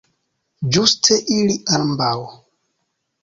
Ĝuste 0.77 1.17
ili 1.35 1.57
ambaŭ! 1.79 2.13